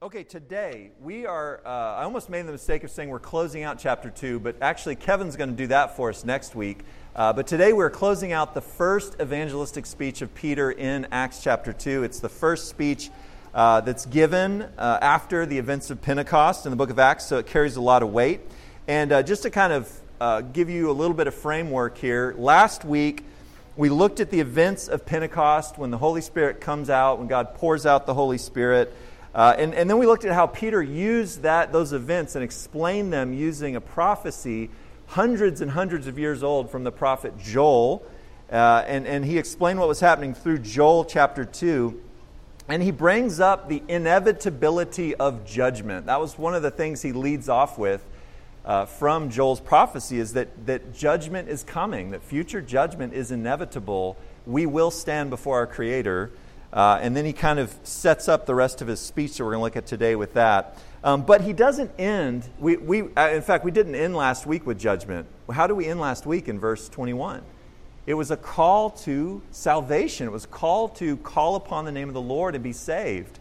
[0.00, 1.60] Okay, today we are.
[1.66, 4.94] Uh, I almost made the mistake of saying we're closing out chapter 2, but actually
[4.94, 6.82] Kevin's going to do that for us next week.
[7.16, 11.72] Uh, but today we're closing out the first evangelistic speech of Peter in Acts chapter
[11.72, 12.04] 2.
[12.04, 13.10] It's the first speech
[13.52, 17.38] uh, that's given uh, after the events of Pentecost in the book of Acts, so
[17.38, 18.42] it carries a lot of weight.
[18.86, 22.36] And uh, just to kind of uh, give you a little bit of framework here,
[22.38, 23.24] last week
[23.76, 27.56] we looked at the events of Pentecost when the Holy Spirit comes out, when God
[27.56, 28.94] pours out the Holy Spirit.
[29.38, 33.12] Uh, and, and then we looked at how Peter used that, those events and explained
[33.12, 34.68] them using a prophecy
[35.06, 38.04] hundreds and hundreds of years old from the prophet Joel.
[38.50, 42.02] Uh, and, and he explained what was happening through Joel chapter 2.
[42.68, 46.06] And he brings up the inevitability of judgment.
[46.06, 48.04] That was one of the things he leads off with
[48.64, 54.16] uh, from Joel's prophecy is that, that judgment is coming, that future judgment is inevitable.
[54.46, 56.32] We will stand before our Creator.
[56.72, 59.52] Uh, and then he kind of sets up the rest of his speech that we're
[59.52, 60.78] going to look at today with that.
[61.02, 64.66] Um, but he doesn't end, we, we, uh, in fact, we didn't end last week
[64.66, 65.26] with judgment.
[65.50, 67.42] How do we end last week in verse 21?
[68.06, 70.26] It was a call to salvation.
[70.26, 73.38] It was a call to call upon the name of the Lord and be saved.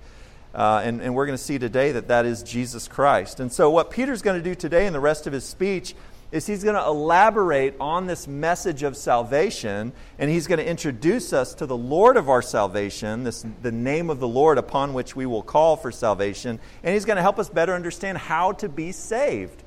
[0.53, 3.39] Uh, and, and we're going to see today that that is Jesus Christ.
[3.39, 5.93] And so, what Peter's going to do today in the rest of his speech
[6.31, 11.31] is he's going to elaborate on this message of salvation and he's going to introduce
[11.31, 15.15] us to the Lord of our salvation, this, the name of the Lord upon which
[15.15, 18.67] we will call for salvation, and he's going to help us better understand how to
[18.67, 19.63] be saved.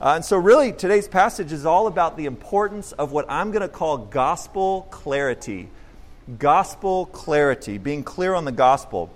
[0.00, 3.62] Uh, and so, really, today's passage is all about the importance of what I'm going
[3.62, 5.68] to call gospel clarity.
[6.38, 9.10] Gospel clarity, being clear on the gospel.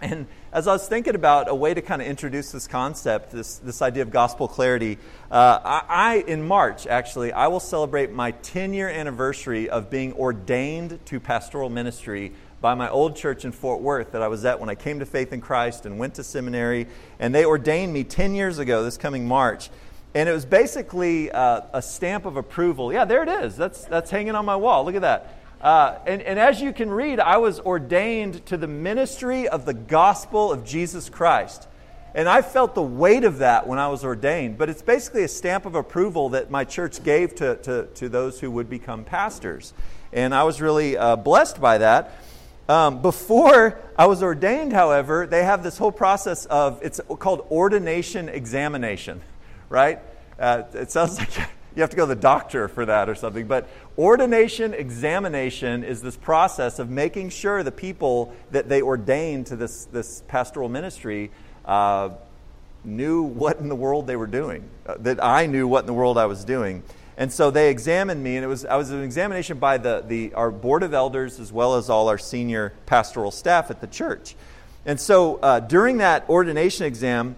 [0.00, 3.56] And as I was thinking about a way to kind of introduce this concept, this,
[3.56, 8.30] this idea of gospel clarity, uh, I, I, in March, actually, I will celebrate my
[8.30, 13.82] 10 year anniversary of being ordained to pastoral ministry by my old church in Fort
[13.82, 16.24] Worth that I was at when I came to faith in Christ and went to
[16.24, 16.86] seminary.
[17.18, 19.70] And they ordained me 10 years ago, this coming March.
[20.14, 22.92] And it was basically uh, a stamp of approval.
[22.92, 23.56] Yeah, there it is.
[23.56, 24.84] That's, that's hanging on my wall.
[24.84, 25.43] Look at that.
[25.64, 29.72] Uh, and, and as you can read, I was ordained to the ministry of the
[29.72, 31.66] gospel of Jesus Christ.
[32.14, 34.58] And I felt the weight of that when I was ordained.
[34.58, 38.40] But it's basically a stamp of approval that my church gave to, to, to those
[38.40, 39.72] who would become pastors.
[40.12, 42.12] And I was really uh, blessed by that.
[42.68, 48.28] Um, before I was ordained, however, they have this whole process of it's called ordination
[48.28, 49.22] examination,
[49.70, 49.98] right?
[50.38, 51.30] Uh, it sounds like
[51.74, 53.46] you have to go to the doctor for that or something.
[53.46, 59.56] But ordination examination is this process of making sure the people that they ordained to
[59.56, 61.30] this, this pastoral ministry
[61.64, 62.10] uh,
[62.84, 65.94] knew what in the world they were doing, uh, that I knew what in the
[65.94, 66.82] world I was doing.
[67.16, 70.34] And so they examined me, and it was, I was an examination by the, the,
[70.34, 74.34] our board of elders as well as all our senior pastoral staff at the church.
[74.84, 77.36] And so uh, during that ordination exam,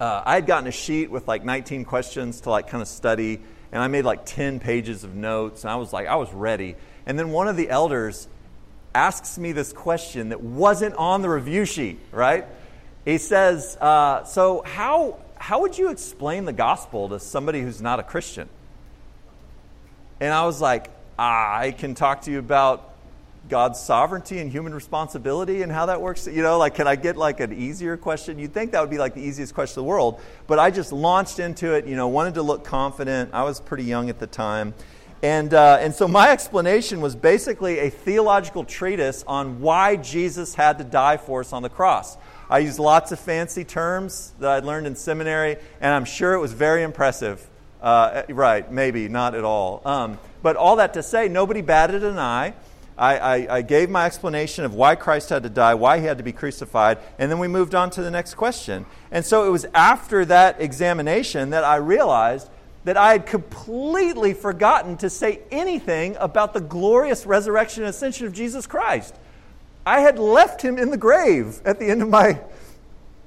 [0.00, 3.40] uh, I had gotten a sheet with like 19 questions to like kind of study,
[3.72, 6.76] and I made like 10 pages of notes, and I was like, I was ready.
[7.06, 8.28] And then one of the elders
[8.94, 12.46] asks me this question that wasn't on the review sheet, right?
[13.04, 18.00] He says, uh, So, how, how would you explain the gospel to somebody who's not
[18.00, 18.48] a Christian?
[20.20, 22.94] And I was like, I can talk to you about
[23.48, 26.26] God's sovereignty and human responsibility and how that works?
[26.26, 28.38] You know, like, can I get like an easier question?
[28.38, 30.92] You'd think that would be like the easiest question in the world, but I just
[30.92, 33.30] launched into it, you know, wanted to look confident.
[33.32, 34.74] I was pretty young at the time.
[35.22, 40.78] And, uh, and so my explanation was basically a theological treatise on why Jesus had
[40.78, 42.16] to die for us on the cross.
[42.48, 46.38] I used lots of fancy terms that I'd learned in seminary, and I'm sure it
[46.38, 47.46] was very impressive.
[47.82, 49.82] Uh, right, maybe, not at all.
[49.84, 52.54] Um, but all that to say, nobody batted an eye.
[52.98, 56.18] I, I, I, gave my explanation of why Christ had to die, why he had
[56.18, 58.86] to be crucified, and then we moved on to the next question.
[59.12, 62.50] And so it was after that examination that I realized
[62.84, 68.32] that I had completely forgotten to say anything about the glorious resurrection and ascension of
[68.32, 69.14] Jesus Christ.
[69.86, 72.40] I had left him in the grave at the end of my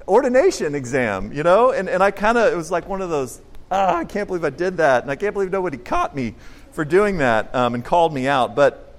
[0.06, 1.70] ordination exam, you know?
[1.70, 3.40] And, and I kind of, it was like one of those,
[3.70, 5.02] ah, I can't believe I did that.
[5.02, 6.34] And I can't believe nobody caught me
[6.72, 8.54] for doing that um, and called me out.
[8.54, 8.91] But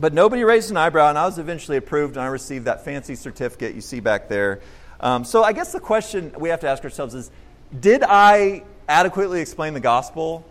[0.00, 3.14] but nobody raised an eyebrow, and I was eventually approved, and I received that fancy
[3.14, 4.60] certificate you see back there.
[5.00, 7.30] Um, so I guess the question we have to ask ourselves is
[7.78, 10.44] Did I adequately explain the gospel?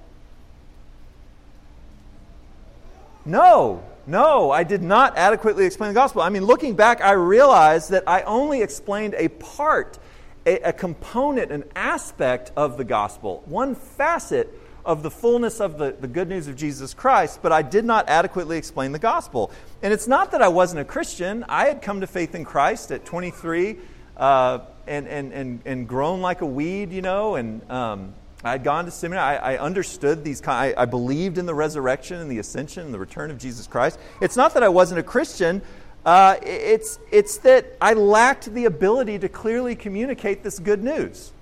[3.26, 6.22] No, no, I did not adequately explain the gospel.
[6.22, 10.00] I mean, looking back, I realized that I only explained a part,
[10.46, 14.50] a, a component, an aspect of the gospel, one facet
[14.88, 18.10] of the fullness of the, the good news of Jesus Christ, but I did not
[18.10, 19.52] adequately explain the gospel.
[19.84, 21.46] And it's not that I wasn't a Christian.
[21.48, 23.78] I had come to faith in Christ at 23.
[24.16, 28.14] Uh, and, and, and, and grown like a weed, you know, and um,
[28.44, 29.38] I had gone to seminary.
[29.38, 30.42] I, I understood these.
[30.48, 34.00] I, I believed in the resurrection and the ascension and the return of Jesus Christ.
[34.22, 35.62] It's not that I wasn't a Christian.
[36.06, 41.34] Uh, it's, it's that I lacked the ability to clearly communicate this good news.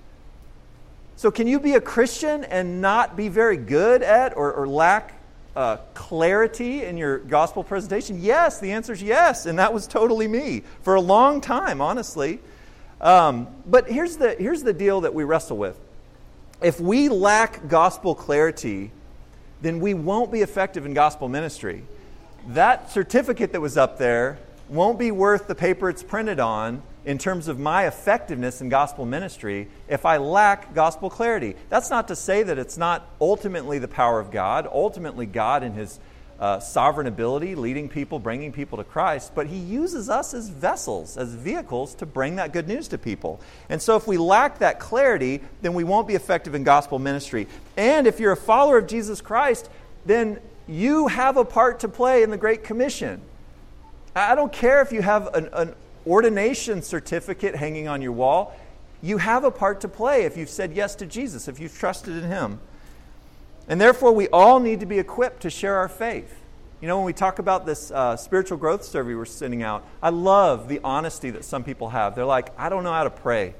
[1.16, 5.14] So, can you be a Christian and not be very good at or, or lack
[5.56, 8.20] uh, clarity in your gospel presentation?
[8.20, 12.38] Yes, the answer is yes, and that was totally me for a long time, honestly.
[13.00, 15.80] Um, but here's the, here's the deal that we wrestle with
[16.60, 18.90] if we lack gospel clarity,
[19.62, 21.84] then we won't be effective in gospel ministry.
[22.48, 27.18] That certificate that was up there won't be worth the paper it's printed on in
[27.18, 31.54] terms of my effectiveness in gospel ministry if I lack gospel clarity.
[31.70, 35.72] That's not to say that it's not ultimately the power of God, ultimately, God in
[35.72, 36.00] His
[36.40, 41.16] uh, sovereign ability, leading people, bringing people to Christ, but He uses us as vessels,
[41.16, 43.40] as vehicles to bring that good news to people.
[43.68, 47.46] And so, if we lack that clarity, then we won't be effective in gospel ministry.
[47.76, 49.70] And if you're a follower of Jesus Christ,
[50.04, 53.22] then you have a part to play in the Great Commission.
[54.16, 55.74] I don't care if you have an, an
[56.06, 58.56] ordination certificate hanging on your wall,
[59.02, 62.16] you have a part to play if you've said yes to Jesus, if you've trusted
[62.16, 62.60] in Him.
[63.68, 66.40] And therefore, we all need to be equipped to share our faith.
[66.80, 70.10] You know, when we talk about this uh, spiritual growth survey we're sending out, I
[70.10, 72.14] love the honesty that some people have.
[72.14, 73.54] They're like, I don't know how to pray.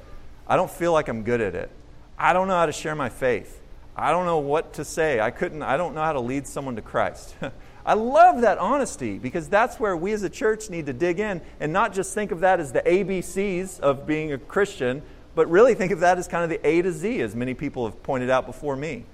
[0.47, 1.71] I don't feel like I'm good at it.
[2.19, 3.61] I don't know how to share my faith.
[3.97, 5.21] I don't know what to say.
[5.21, 7.35] I couldn't, I don't know how to lead someone to Christ.
[7.87, 11.41] I love that honesty because that's where we as a church need to dig in
[11.61, 15.03] and not just think of that as the ABCs of being a Christian,
[15.35, 17.87] but really think of that as kind of the A to Z, as many people
[17.87, 19.07] have pointed out before me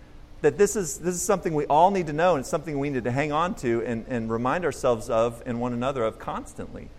[0.43, 2.91] that this is, this is something we all need to know and it's something we
[2.91, 6.91] need to hang on to and, and remind ourselves of and one another of constantly.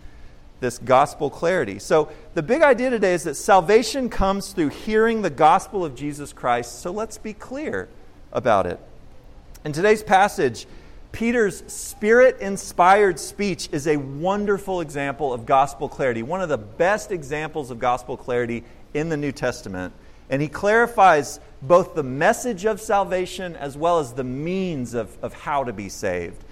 [0.60, 1.78] This gospel clarity.
[1.78, 6.32] So, the big idea today is that salvation comes through hearing the gospel of Jesus
[6.32, 6.80] Christ.
[6.80, 7.88] So, let's be clear
[8.32, 8.80] about it.
[9.64, 10.66] In today's passage,
[11.14, 17.12] Peter's spirit inspired speech is a wonderful example of gospel clarity, one of the best
[17.12, 18.64] examples of gospel clarity
[18.94, 19.94] in the New Testament.
[20.28, 25.34] And he clarifies both the message of salvation as well as the means of, of
[25.34, 26.42] how to be saved.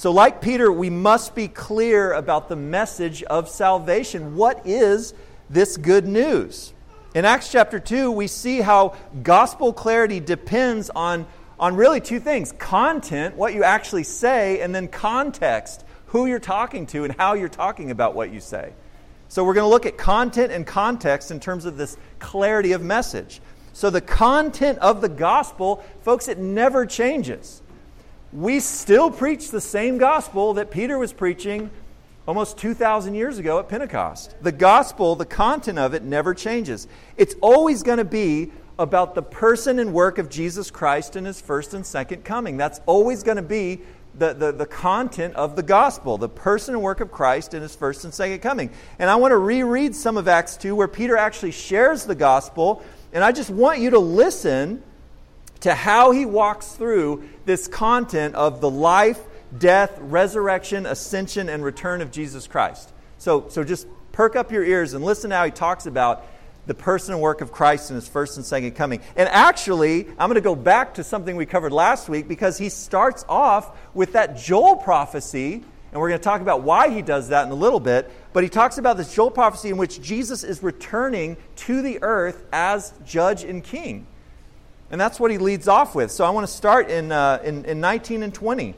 [0.00, 4.34] So, like Peter, we must be clear about the message of salvation.
[4.34, 5.12] What is
[5.50, 6.72] this good news?
[7.14, 11.26] In Acts chapter 2, we see how gospel clarity depends on,
[11.58, 16.86] on really two things content, what you actually say, and then context, who you're talking
[16.86, 18.72] to and how you're talking about what you say.
[19.28, 22.80] So, we're going to look at content and context in terms of this clarity of
[22.80, 23.42] message.
[23.74, 27.60] So, the content of the gospel, folks, it never changes.
[28.32, 31.70] We still preach the same gospel that Peter was preaching
[32.28, 34.36] almost 2,000 years ago at Pentecost.
[34.40, 36.86] The gospel, the content of it, never changes.
[37.16, 41.40] It's always going to be about the person and work of Jesus Christ in his
[41.40, 42.56] first and second coming.
[42.56, 43.80] That's always going to be
[44.14, 47.74] the, the, the content of the gospel, the person and work of Christ in his
[47.74, 48.70] first and second coming.
[49.00, 52.82] And I want to reread some of Acts 2 where Peter actually shares the gospel
[53.12, 54.84] and I just want you to listen
[55.60, 59.20] to how he walks through this content of the life,
[59.56, 62.92] death, resurrection, ascension, and return of Jesus Christ.
[63.18, 66.26] So, so just perk up your ears and listen to how he talks about
[66.66, 69.00] the person and work of Christ in his first and second coming.
[69.16, 72.68] And actually, I'm going to go back to something we covered last week because he
[72.68, 77.28] starts off with that Joel prophecy and we're going to talk about why he does
[77.28, 78.10] that in a little bit.
[78.32, 82.44] But he talks about this Joel prophecy in which Jesus is returning to the earth
[82.52, 84.06] as judge and king.
[84.90, 86.10] And that's what he leads off with.
[86.10, 88.74] So I want to start in, uh, in, in 19 and 20.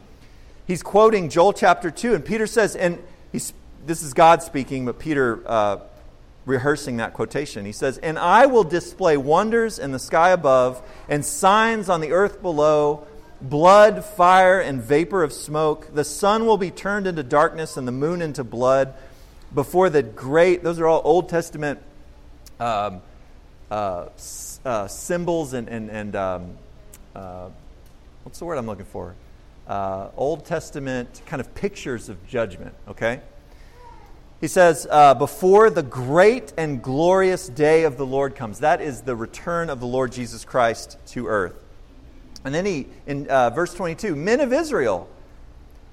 [0.66, 3.02] He's quoting Joel chapter 2, and Peter says, and
[3.32, 3.52] he's,
[3.86, 5.78] this is God speaking, but Peter uh,
[6.44, 7.64] rehearsing that quotation.
[7.64, 12.12] He says, And I will display wonders in the sky above and signs on the
[12.12, 13.06] earth below
[13.40, 15.92] blood, fire, and vapor of smoke.
[15.92, 18.94] The sun will be turned into darkness and the moon into blood
[19.54, 21.80] before the great, those are all Old Testament
[22.58, 23.02] um,
[23.72, 24.10] uh,
[24.66, 26.58] uh, symbols and, and, and um,
[27.14, 27.48] uh,
[28.22, 29.14] what's the word I'm looking for?
[29.66, 33.20] Uh, Old Testament kind of pictures of judgment, okay?
[34.42, 38.58] He says, uh, before the great and glorious day of the Lord comes.
[38.58, 41.64] That is the return of the Lord Jesus Christ to earth.
[42.44, 45.08] And then he, in uh, verse 22, men of Israel,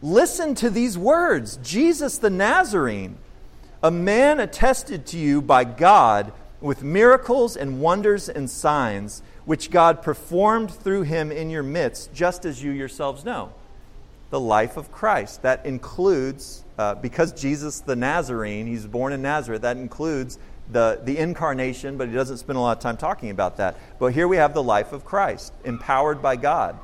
[0.02, 3.18] listen to these words Jesus the Nazarene,
[3.82, 10.01] a man attested to you by God with miracles and wonders and signs, which God
[10.01, 13.54] performed through him in your midst, just as you yourselves know.
[14.30, 15.42] The life of Christ.
[15.42, 20.38] That includes, uh, because Jesus the Nazarene, he's born in Nazareth, that includes
[20.72, 23.78] the, the incarnation, but he doesn't spend a lot of time talking about that.
[23.98, 26.78] But here we have the life of Christ, empowered by God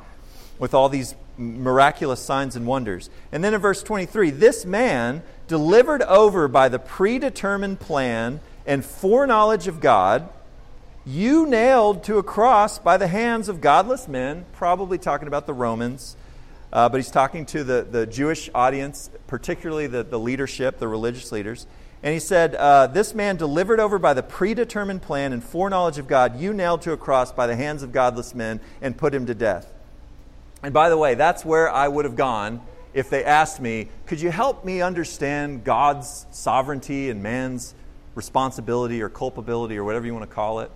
[0.58, 3.10] with all these miraculous signs and wonders.
[3.32, 9.68] And then in verse 23, this man, delivered over by the predetermined plan and foreknowledge
[9.68, 10.30] of God,
[11.06, 15.54] you nailed to a cross by the hands of godless men, probably talking about the
[15.54, 16.16] Romans,
[16.74, 21.32] uh, but he's talking to the, the Jewish audience, particularly the, the leadership, the religious
[21.32, 21.68] leaders.
[22.02, 26.08] And he said, uh, This man delivered over by the predetermined plan and foreknowledge of
[26.08, 29.26] God, you nailed to a cross by the hands of godless men and put him
[29.28, 29.72] to death.
[30.64, 32.62] And by the way, that's where I would have gone
[32.94, 37.76] if they asked me, Could you help me understand God's sovereignty and man's
[38.16, 40.72] responsibility or culpability or whatever you want to call it?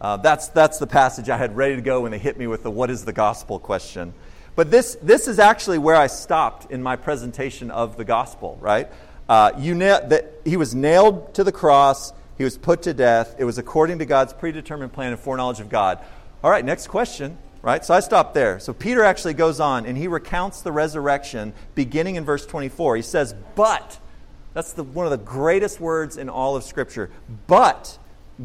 [0.00, 2.62] Uh, that's, that's the passage I had ready to go when they hit me with
[2.62, 4.14] the what is the gospel question.
[4.54, 8.88] But this, this is actually where I stopped in my presentation of the gospel, right?
[9.28, 13.36] Uh, you na- that he was nailed to the cross, he was put to death.
[13.38, 16.00] It was according to God's predetermined plan and foreknowledge of God.
[16.42, 17.84] All right, next question, right?
[17.84, 18.58] So I stopped there.
[18.58, 22.96] So Peter actually goes on and he recounts the resurrection beginning in verse 24.
[22.96, 24.00] He says, But,
[24.54, 27.10] that's the, one of the greatest words in all of Scripture.
[27.46, 27.98] But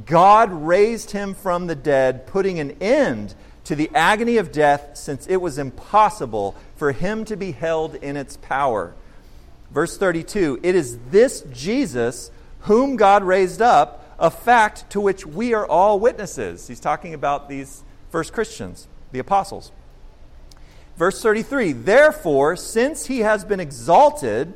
[0.06, 3.36] God raised him from the dead, putting an end
[3.66, 8.16] to the agony of death, since it was impossible for him to be held in
[8.16, 8.96] its power.
[9.72, 15.54] Verse 32 It is this Jesus whom God raised up, a fact to which we
[15.54, 16.68] are all witnesses.
[16.68, 19.72] He's talking about these first Christians, the apostles.
[20.96, 24.54] Verse 33 Therefore, since he has been exalted,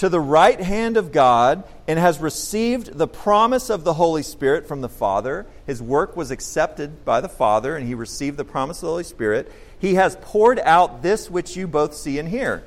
[0.00, 4.66] to the right hand of God and has received the promise of the Holy Spirit
[4.66, 5.46] from the Father.
[5.66, 9.04] His work was accepted by the Father, and he received the promise of the Holy
[9.04, 9.52] Spirit.
[9.78, 12.64] He has poured out this which you both see and hear.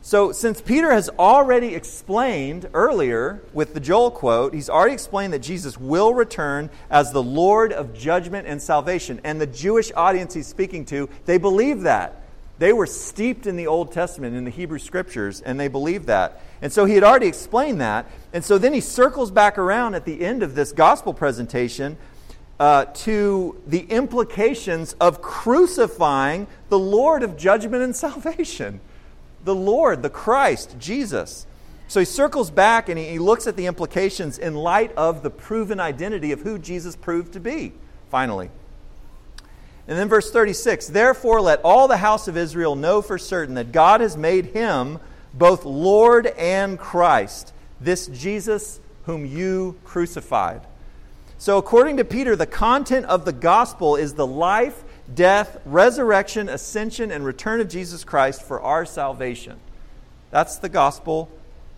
[0.00, 5.40] So, since Peter has already explained earlier with the Joel quote, he's already explained that
[5.40, 9.20] Jesus will return as the Lord of judgment and salvation.
[9.24, 12.19] And the Jewish audience he's speaking to, they believe that.
[12.60, 16.42] They were steeped in the Old Testament, in the Hebrew Scriptures, and they believed that.
[16.60, 18.04] And so he had already explained that.
[18.34, 21.96] And so then he circles back around at the end of this gospel presentation
[22.58, 28.82] uh, to the implications of crucifying the Lord of judgment and salvation.
[29.42, 31.46] The Lord, the Christ, Jesus.
[31.88, 35.30] So he circles back and he, he looks at the implications in light of the
[35.30, 37.72] proven identity of who Jesus proved to be,
[38.10, 38.50] finally.
[39.90, 43.72] And then verse 36 Therefore, let all the house of Israel know for certain that
[43.72, 45.00] God has made him
[45.34, 50.62] both Lord and Christ, this Jesus whom you crucified.
[51.38, 57.10] So, according to Peter, the content of the gospel is the life, death, resurrection, ascension,
[57.10, 59.58] and return of Jesus Christ for our salvation.
[60.30, 61.28] That's the gospel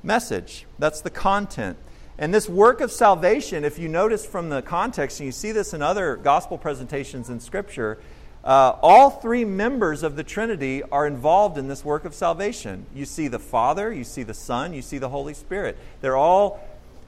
[0.02, 0.66] message.
[0.78, 1.78] That's the content.
[2.18, 5.72] And this work of salvation, if you notice from the context, and you see this
[5.72, 7.98] in other gospel presentations in Scripture,
[8.44, 12.86] uh, all three members of the Trinity are involved in this work of salvation.
[12.94, 15.78] You see the Father, you see the Son, you see the Holy Spirit.
[16.00, 16.60] They're all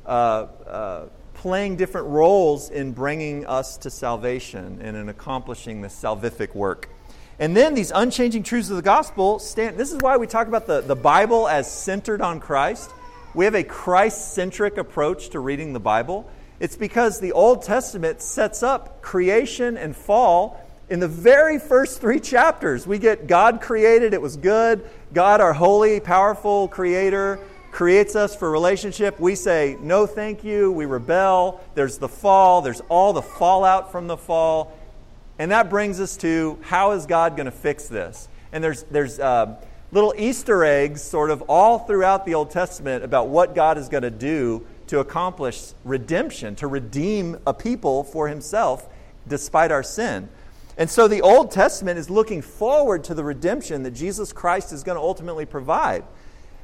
[0.07, 6.55] uh, uh, playing different roles in bringing us to salvation and in accomplishing this salvific
[6.55, 6.89] work.
[7.39, 9.77] And then these unchanging truths of the gospel stand.
[9.77, 12.91] This is why we talk about the, the Bible as centered on Christ.
[13.35, 16.31] We have a Christ centric approach to reading the Bible.
[16.61, 22.21] It's because the Old Testament sets up creation and fall in the very first three
[22.21, 24.89] chapters, we get God created, it was good.
[25.13, 27.39] God, our holy, powerful creator,
[27.71, 29.19] creates us for relationship.
[29.19, 30.71] We say, no, thank you.
[30.71, 31.61] We rebel.
[31.75, 34.77] There's the fall, there's all the fallout from the fall.
[35.39, 38.29] And that brings us to how is God going to fix this?
[38.53, 39.57] And there's, there's uh,
[39.95, 44.03] little Easter eggs sort of all throughout the Old Testament about what God is going
[44.03, 48.89] to do to accomplish redemption, to redeem a people for himself
[49.29, 50.29] despite our sin.
[50.77, 54.83] And so the Old Testament is looking forward to the redemption that Jesus Christ is
[54.83, 56.03] going to ultimately provide.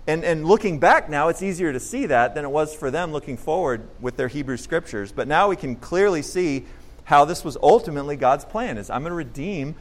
[0.09, 3.13] And, and looking back now, it's easier to see that than it was for them
[3.13, 5.13] looking forward with their Hebrew scriptures.
[5.13, 6.65] But now we can clearly see
[7.05, 9.77] how this was ultimately God's plan is I'm going to redeem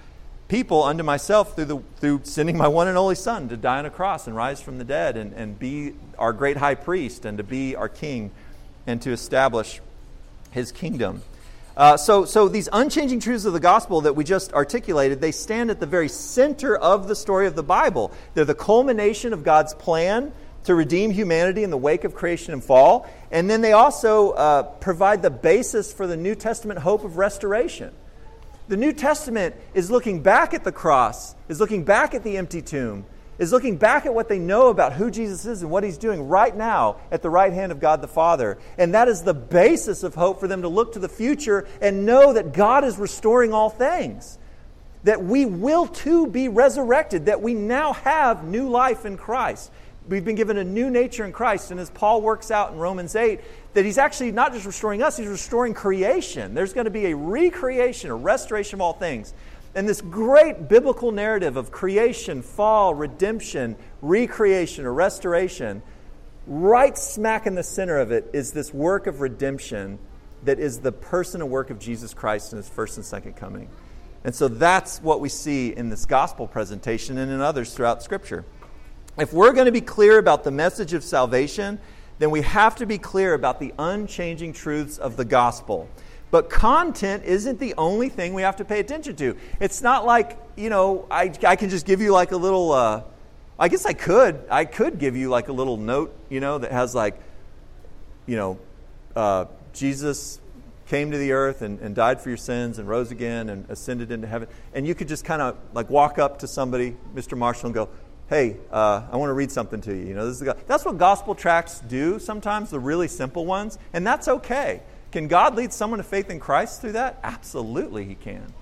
[0.50, 3.86] people unto myself through, the, through sending my one and only Son to die on
[3.86, 7.38] a cross and rise from the dead and, and be our great high priest and
[7.38, 8.32] to be our king
[8.86, 9.80] and to establish
[10.52, 11.22] his kingdom.
[11.78, 15.70] Uh, so, so these unchanging truths of the gospel that we just articulated, they stand
[15.70, 18.12] at the very center of the story of the Bible.
[18.34, 22.64] They're the culmination of God's plan to redeem humanity in the wake of creation and
[22.64, 23.08] fall.
[23.32, 27.94] And then they also uh, provide the basis for the New Testament hope of restoration.
[28.70, 32.62] The New Testament is looking back at the cross, is looking back at the empty
[32.62, 33.04] tomb,
[33.40, 36.28] is looking back at what they know about who Jesus is and what he's doing
[36.28, 38.60] right now at the right hand of God the Father.
[38.78, 42.06] And that is the basis of hope for them to look to the future and
[42.06, 44.38] know that God is restoring all things.
[45.04, 49.72] That we will too be resurrected, that we now have new life in Christ.
[50.10, 51.70] We've been given a new nature in Christ.
[51.70, 53.40] And as Paul works out in Romans 8,
[53.76, 56.56] that he's actually not just restoring us, he's restoring creation.
[56.56, 59.34] There's going to be a recreation, a restoration of all things.
[59.76, 65.84] And this great biblical narrative of creation, fall, redemption, recreation, or restoration,
[66.48, 70.00] right smack in the center of it is this work of redemption
[70.44, 73.70] that is the person and work of Jesus Christ in his first and second coming.
[74.24, 78.46] And so that's what we see in this gospel presentation and in others throughout Scripture.
[79.20, 81.80] If we're going to be clear about the message of salvation,
[82.20, 85.90] then we have to be clear about the unchanging truths of the gospel.
[86.32, 89.36] But content isn't the only thing we have to pay attention to.
[89.60, 93.04] It's not like, you know, I, I can just give you like a little, uh,
[93.58, 94.40] I guess I could.
[94.50, 97.20] I could give you like a little note, you know, that has like,
[98.26, 98.60] you know,
[99.16, 100.40] uh, Jesus
[100.88, 104.12] came to the earth and, and died for your sins and rose again and ascended
[104.12, 104.48] into heaven.
[104.74, 107.38] And you could just kind of like walk up to somebody, Mr.
[107.38, 107.90] Marshall, and go,
[108.30, 110.06] hey, uh, I want to read something to you.
[110.06, 113.80] You know, this is the, that's what gospel tracts do sometimes, the really simple ones,
[113.92, 114.84] and that's okay.
[115.12, 117.20] Can God lead someone to faith in Christ through that?
[117.24, 118.54] Absolutely, He can.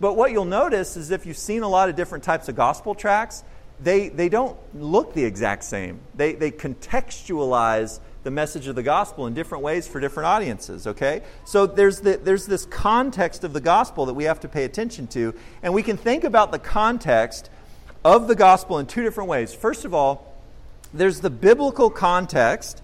[0.00, 2.94] But what you'll notice is if you've seen a lot of different types of gospel
[2.94, 3.44] tracts,
[3.82, 6.00] they, they don't look the exact same.
[6.14, 11.22] They, they contextualize the message of the gospel in different ways for different audiences, okay?
[11.44, 15.06] So there's, the, there's this context of the gospel that we have to pay attention
[15.08, 17.50] to, and we can think about the context
[18.04, 19.54] of the gospel in two different ways.
[19.54, 20.34] First of all,
[20.92, 22.82] there's the biblical context,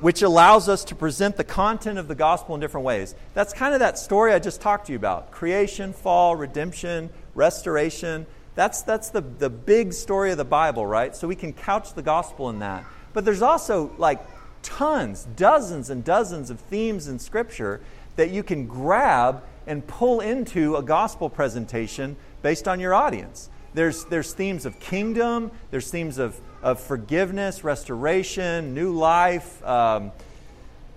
[0.00, 3.14] which allows us to present the content of the gospel in different ways.
[3.34, 8.26] That's kind of that story I just talked to you about creation, fall, redemption, restoration.
[8.54, 11.14] That's, that's the, the big story of the Bible, right?
[11.14, 12.84] So we can couch the gospel in that.
[13.12, 14.20] But there's also like
[14.62, 17.80] tons, dozens and dozens of themes in Scripture
[18.16, 23.48] that you can grab and pull into a gospel presentation based on your audience.
[23.76, 29.62] There's, there's themes of kingdom, there's themes of, of forgiveness, restoration, new life.
[29.62, 30.12] Um,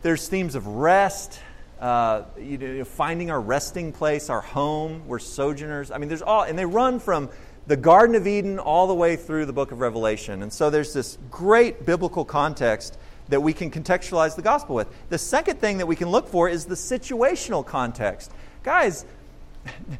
[0.01, 1.41] there's themes of rest,
[1.81, 5.05] uh, you know, finding our resting place, our home.
[5.07, 5.91] We're sojourners.
[5.91, 7.27] I mean, there's all, and they run from
[7.67, 10.41] the Garden of Eden all the way through the book of Revelation.
[10.41, 14.87] And so there's this great biblical context that we can contextualize the gospel with.
[15.09, 18.31] The second thing that we can look for is the situational context.
[18.63, 19.03] Guys,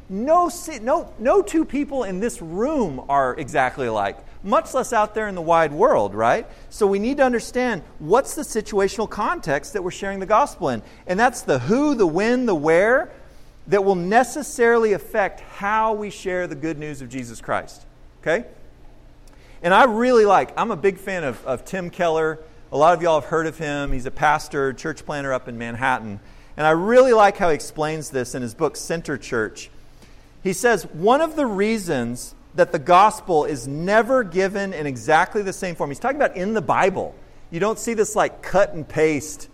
[0.09, 0.49] no,
[0.81, 5.35] no, no two people in this room are exactly alike, much less out there in
[5.35, 6.47] the wide world, right?
[6.69, 10.81] So we need to understand what's the situational context that we're sharing the gospel in.
[11.07, 13.11] And that's the who, the when, the where
[13.67, 17.85] that will necessarily affect how we share the good news of Jesus Christ.
[18.21, 18.45] Okay?
[19.61, 22.39] And I really like, I'm a big fan of, of Tim Keller.
[22.71, 23.91] A lot of y'all have heard of him.
[23.91, 26.19] He's a pastor, church planter up in Manhattan.
[26.59, 29.69] And I really like how he explains this in his book, Center Church.
[30.43, 35.53] He says, one of the reasons that the gospel is never given in exactly the
[35.53, 37.15] same form, he's talking about in the Bible.
[37.49, 39.47] You don't see this like cut and paste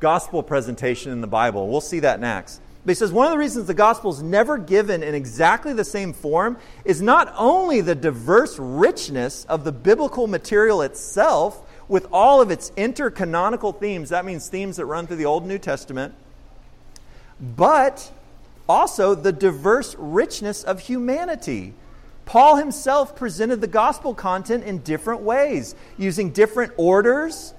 [0.00, 1.66] gospel presentation in the Bible.
[1.66, 2.60] We'll see that next.
[2.84, 5.82] But he says one of the reasons the gospel is never given in exactly the
[5.82, 12.42] same form is not only the diverse richness of the biblical material itself with all
[12.42, 16.14] of its intercanonical themes, that means themes that run through the Old and New Testament
[17.40, 18.10] but
[18.68, 21.74] also the diverse richness of humanity.
[22.24, 27.54] Paul himself presented the gospel content in different ways, using different orders.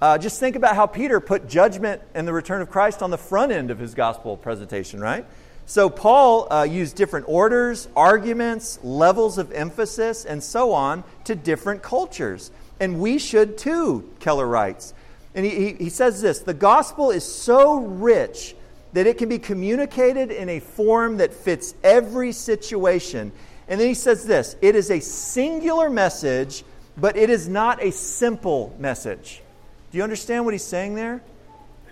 [0.00, 3.18] Uh, just think about how Peter put judgment and the return of Christ on the
[3.18, 5.24] front end of his gospel presentation, right?
[5.66, 11.82] So Paul uh, used different orders, arguments, levels of emphasis, and so on to different
[11.82, 12.50] cultures.
[12.78, 14.92] And we should too, Keller writes.
[15.34, 18.54] And he, he, he says this the gospel is so rich
[18.92, 23.32] that it can be communicated in a form that fits every situation.
[23.68, 26.64] And then he says this it is a singular message,
[26.96, 29.42] but it is not a simple message.
[29.90, 31.22] Do you understand what he's saying there?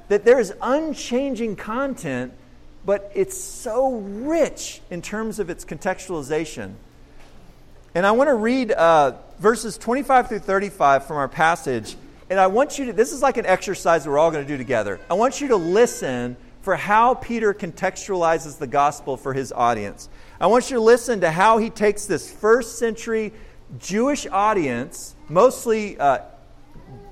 [0.08, 2.32] That there is unchanging content,
[2.84, 6.74] but it's so rich in terms of its contextualization.
[7.94, 11.96] And I want to read uh, verses 25 through 35 from our passage.
[12.28, 14.48] And I want you to, this is like an exercise that we're all going to
[14.48, 15.00] do together.
[15.10, 20.08] I want you to listen for how Peter contextualizes the gospel for his audience.
[20.40, 23.32] I want you to listen to how he takes this first century
[23.78, 26.20] Jewish audience, mostly uh,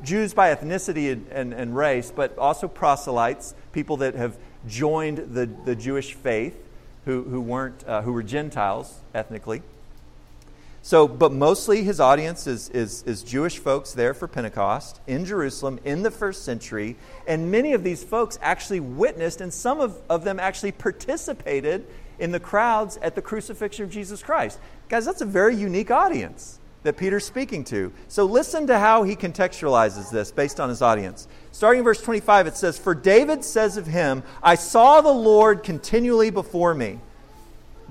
[0.02, 5.46] Jews by ethnicity and, and, and, race, but also proselytes, people that have joined the,
[5.64, 6.56] the Jewish faith
[7.04, 9.62] who, who, weren't, uh, who were Gentiles ethnically.
[10.88, 15.78] So, but mostly his audience is, is, is Jewish folks there for Pentecost in Jerusalem
[15.84, 16.96] in the first century.
[17.26, 21.86] And many of these folks actually witnessed, and some of, of them actually participated
[22.18, 24.60] in the crowds at the crucifixion of Jesus Christ.
[24.88, 27.92] Guys, that's a very unique audience that Peter's speaking to.
[28.08, 31.28] So listen to how he contextualizes this based on his audience.
[31.52, 35.64] Starting in verse 25, it says, For David says of him, I saw the Lord
[35.64, 37.00] continually before me.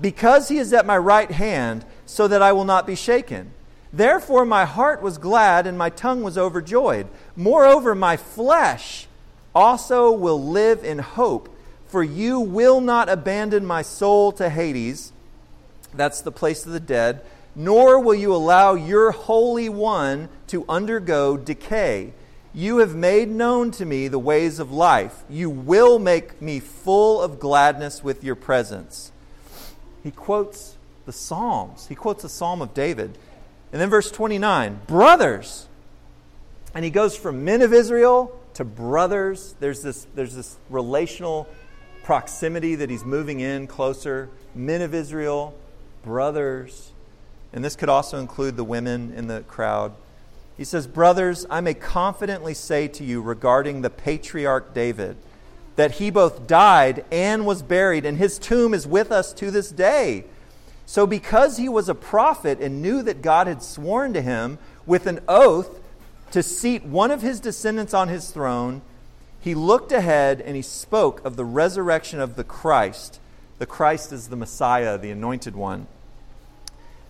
[0.00, 3.52] Because he is at my right hand, so that I will not be shaken.
[3.92, 7.06] Therefore, my heart was glad and my tongue was overjoyed.
[7.36, 9.06] Moreover, my flesh
[9.54, 11.48] also will live in hope,
[11.86, 15.12] for you will not abandon my soul to Hades.
[15.94, 17.22] That's the place of the dead.
[17.56, 22.12] Nor will you allow your Holy One to undergo decay.
[22.54, 25.24] You have made known to me the ways of life.
[25.28, 29.12] You will make me full of gladness with your presence.
[30.02, 31.86] He quotes the Psalms.
[31.88, 33.16] He quotes the Psalm of David.
[33.72, 35.68] And then verse 29 Brothers.
[36.74, 39.54] And he goes from men of Israel to brothers.
[39.60, 41.48] There's this, there's this relational
[42.04, 44.28] proximity that he's moving in closer.
[44.54, 45.54] Men of Israel,
[46.02, 46.92] brothers.
[47.52, 49.92] And this could also include the women in the crowd.
[50.56, 55.16] He says, Brothers, I may confidently say to you regarding the patriarch David
[55.78, 59.70] that he both died and was buried, and his tomb is with us to this
[59.70, 60.24] day.
[60.86, 65.06] So, because he was a prophet and knew that God had sworn to him with
[65.06, 65.78] an oath
[66.32, 68.82] to seat one of his descendants on his throne,
[69.38, 73.20] he looked ahead and he spoke of the resurrection of the Christ.
[73.60, 75.86] The Christ is the Messiah, the anointed one.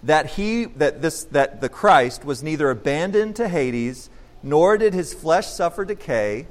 [0.03, 4.11] That he that this that the Christ was neither abandoned to Hades,
[4.43, 6.49] nor did his flesh suffer decay.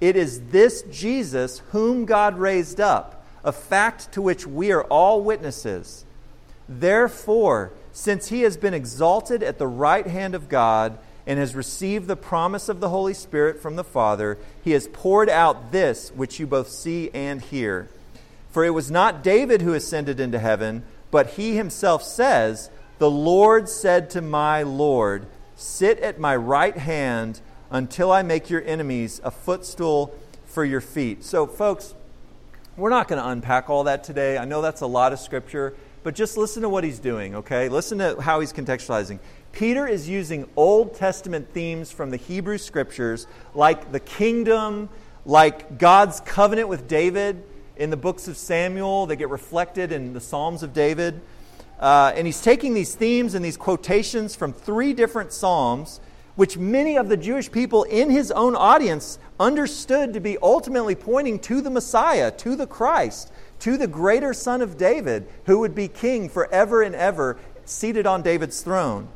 [0.00, 5.22] It is this Jesus whom God raised up, a fact to which we are all
[5.22, 6.04] witnesses.
[6.68, 12.06] Therefore, since he has been exalted at the right hand of God and has received
[12.06, 16.40] the promise of the Holy Spirit from the Father, he has poured out this which
[16.40, 17.88] you both see and hear.
[18.50, 23.68] For it was not David who ascended into heaven, but he himself says, The Lord
[23.68, 29.30] said to my Lord, Sit at my right hand until I make your enemies a
[29.30, 30.14] footstool
[30.46, 31.24] for your feet.
[31.24, 31.94] So, folks,
[32.76, 34.38] we're not going to unpack all that today.
[34.38, 35.74] I know that's a lot of scripture.
[36.02, 37.68] But just listen to what he's doing, okay?
[37.68, 39.18] Listen to how he's contextualizing.
[39.52, 44.88] Peter is using Old Testament themes from the Hebrew scriptures, like the kingdom,
[45.26, 47.42] like God's covenant with David
[47.76, 51.20] in the books of Samuel that get reflected in the Psalms of David.
[51.78, 56.00] Uh, and he's taking these themes and these quotations from three different Psalms,
[56.36, 61.38] which many of the Jewish people in his own audience understood to be ultimately pointing
[61.40, 65.86] to the Messiah, to the Christ to the greater son of David, who would be
[65.86, 69.08] king forever and ever, seated on David's throne.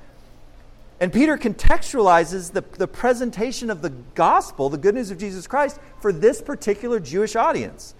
[1.00, 5.80] And Peter contextualizes the, the presentation of the gospel, the good news of Jesus Christ,
[6.00, 7.94] for this particular Jewish audience.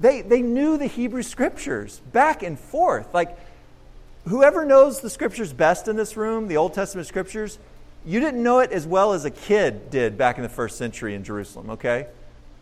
[0.00, 3.14] They, they knew the Hebrew scriptures back and forth.
[3.14, 3.38] Like,
[4.26, 7.58] whoever knows the scriptures best in this room, the Old Testament scriptures,
[8.06, 11.14] you didn't know it as well as a kid did back in the first century
[11.14, 12.06] in Jerusalem, okay?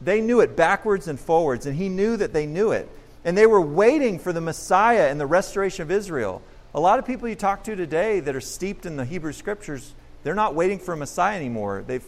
[0.01, 2.89] They knew it backwards and forwards, and he knew that they knew it.
[3.25, 6.43] And they were waiting for the Messiah and the restoration of Israel.
[6.75, 9.95] A lot of people you talk to today that are steeped in the Hebrew scriptures,
[10.23, 11.85] they're not waiting for a Messiah anymore.
[11.87, 12.07] They've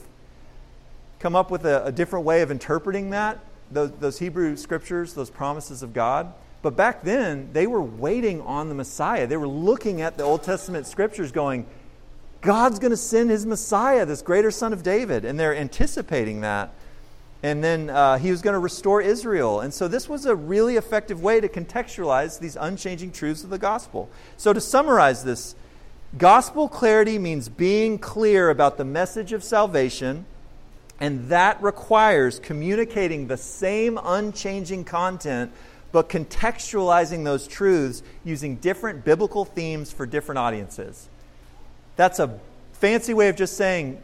[1.18, 3.38] come up with a, a different way of interpreting that,
[3.70, 6.32] those, those Hebrew scriptures, those promises of God.
[6.60, 9.26] But back then, they were waiting on the Messiah.
[9.26, 11.66] They were looking at the Old Testament scriptures going,
[12.40, 15.24] God's going to send his Messiah, this greater son of David.
[15.24, 16.72] And they're anticipating that.
[17.42, 19.61] And then uh, he was going to restore Israel.
[19.61, 23.59] And so this was a really effective way to contextualize these unchanging truths of the
[23.59, 24.09] gospel.
[24.37, 25.55] So to summarize this,
[26.16, 30.27] gospel clarity means being clear about the message of salvation,
[30.98, 35.53] and that requires communicating the same unchanging content,
[35.92, 41.09] but contextualizing those truths using different biblical themes for different audiences.
[41.98, 42.38] That's a
[42.72, 44.00] fancy way of just saying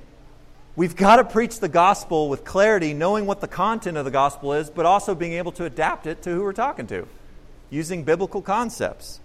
[0.77, 4.55] We've got to preach the gospel with clarity, knowing what the content of the gospel
[4.55, 7.07] is, but also being able to adapt it to who we're talking to,
[7.71, 9.21] using biblical concepts.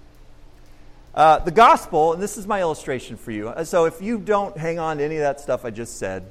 [1.16, 3.50] Uh, the gospel, and this is my illustration for you.
[3.50, 6.24] Uh, so if you don't hang on to any of that stuff I just said,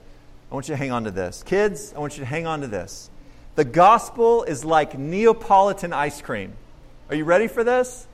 [0.53, 1.43] I want you to hang on to this.
[1.43, 3.11] Kids, I want you to hang on to this.
[3.57, 6.53] The gospel is like Neapolitan ice cream.
[7.09, 8.07] Are you ready for this?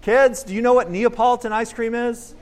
[0.00, 2.34] Kids, do you know what Neapolitan ice cream is?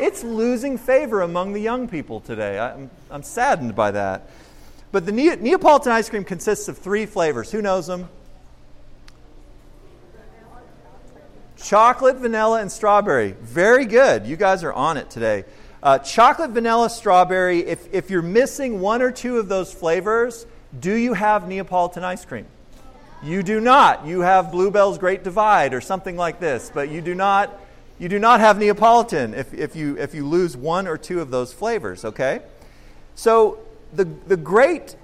[0.00, 2.58] It's losing favor among the young people today.
[2.58, 4.28] I'm, I'm saddened by that.
[4.92, 7.52] But the Neapolitan ice cream consists of three flavors.
[7.52, 8.08] Who knows them?
[11.62, 13.36] Chocolate, vanilla, and strawberry.
[13.40, 14.26] Very good.
[14.26, 15.44] You guys are on it today.
[15.82, 17.60] Uh, chocolate, vanilla, strawberry.
[17.60, 20.46] If, if you're missing one or two of those flavors,
[20.78, 22.46] do you have Neapolitan ice cream?
[23.22, 24.06] You do not.
[24.06, 27.54] You have Bluebell's Great Divide or something like this, but you do not.
[28.00, 31.30] You do not have Neapolitan if, if, you, if you lose one or two of
[31.30, 32.40] those flavors, okay?
[33.14, 33.58] So
[33.92, 34.96] the, the Great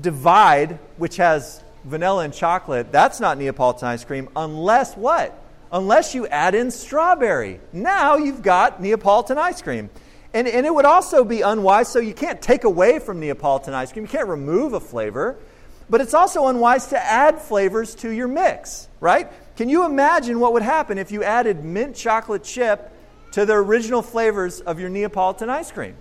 [0.00, 5.36] Divide, which has vanilla and chocolate, that's not Neapolitan ice cream unless what?
[5.72, 7.58] Unless you add in strawberry.
[7.72, 9.90] Now you've got Neapolitan ice cream.
[10.32, 13.90] And, and it would also be unwise, so you can't take away from Neapolitan ice
[13.90, 14.04] cream.
[14.04, 15.36] You can't remove a flavor.
[15.90, 19.32] But it's also unwise to add flavors to your mix, right?
[19.56, 22.92] Can you imagine what would happen if you added mint chocolate chip
[23.32, 25.96] to the original flavors of your Neapolitan ice cream?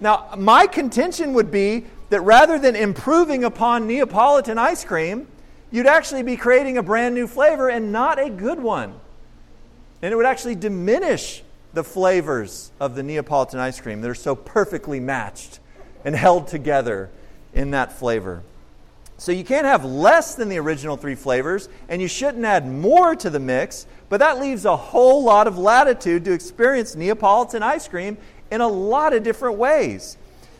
[0.00, 5.26] Now, my contention would be that rather than improving upon Neapolitan ice cream,
[5.70, 8.94] you'd actually be creating a brand new flavor and not a good one.
[10.00, 14.36] And it would actually diminish the flavors of the Neapolitan ice cream that are so
[14.36, 15.58] perfectly matched
[16.04, 17.10] and held together
[17.54, 18.42] in that flavor.
[19.22, 23.14] So you can't have less than the original three flavors, and you shouldn't add more
[23.14, 27.86] to the mix, but that leaves a whole lot of latitude to experience Neapolitan ice
[27.86, 28.18] cream
[28.50, 30.16] in a lot of different ways.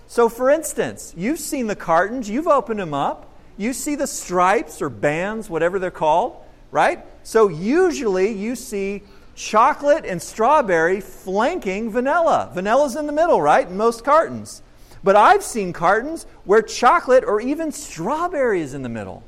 [0.06, 4.80] So, for instance, you've seen the cartons, you've opened them up, you see the stripes
[4.80, 6.36] or bands, whatever they're called,
[6.70, 7.04] right?
[7.24, 9.02] So, usually you see
[9.34, 12.52] chocolate and strawberry flanking vanilla.
[12.54, 14.62] Vanilla's in the middle, right, in most cartons.
[15.04, 19.22] But I've seen cartons where chocolate or even strawberry is in the middle.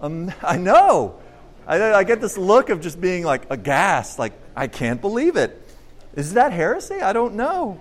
[0.00, 1.20] Um, I know.
[1.66, 5.60] I, I get this look of just being like aghast, like, I can't believe it.
[6.14, 7.00] Is that heresy?
[7.00, 7.80] I don't know.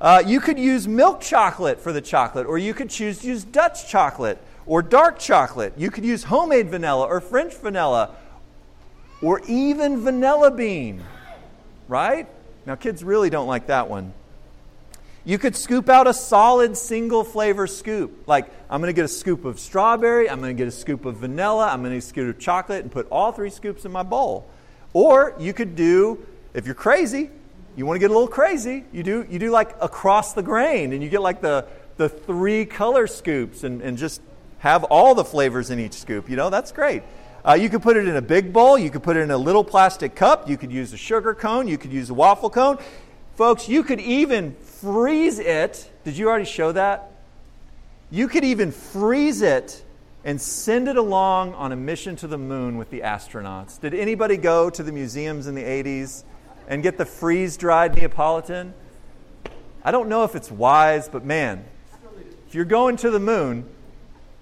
[0.00, 3.44] Uh, you could use milk chocolate for the chocolate, or you could choose to use
[3.44, 5.72] Dutch chocolate or dark chocolate.
[5.76, 8.14] You could use homemade vanilla or French vanilla
[9.22, 11.02] or even vanilla bean,
[11.88, 12.28] right?
[12.66, 14.12] Now, kids really don't like that one.
[15.26, 18.24] You could scoop out a solid single flavor scoop.
[18.26, 21.06] Like, I'm going to get a scoop of strawberry, I'm going to get a scoop
[21.06, 23.86] of vanilla, I'm going to get a scoop of chocolate, and put all three scoops
[23.86, 24.46] in my bowl.
[24.92, 27.30] Or you could do, if you're crazy,
[27.74, 30.92] you want to get a little crazy, you do, you do like across the grain,
[30.92, 34.20] and you get like the, the three color scoops and, and just
[34.58, 36.28] have all the flavors in each scoop.
[36.28, 37.02] You know, that's great.
[37.46, 38.78] Uh, you could put it in a big bowl.
[38.78, 40.48] You could put it in a little plastic cup.
[40.48, 41.68] You could use a sugar cone.
[41.68, 42.78] You could use a waffle cone.
[43.36, 45.90] Folks, you could even freeze it.
[46.04, 47.10] Did you already show that?
[48.10, 49.82] You could even freeze it
[50.24, 53.80] and send it along on a mission to the moon with the astronauts.
[53.80, 56.24] Did anybody go to the museums in the 80s
[56.68, 58.74] and get the freeze dried Neapolitan?
[59.82, 61.64] I don't know if it's wise, but man,
[62.46, 63.66] if you're going to the moon,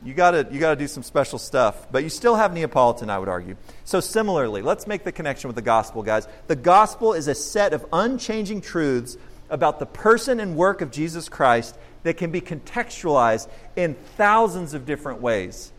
[0.05, 1.87] you gotta, you gotta do some special stuff.
[1.93, 3.57] But you still have Neapolitan, I would argue.
[3.85, 6.27] So, similarly, let's make the connection with the gospel, guys.
[6.49, 9.17] The gospel is a set of unchanging truths
[9.53, 14.87] about the person and work of Jesus Christ that can be contextualized in thousands of
[14.87, 15.71] different ways.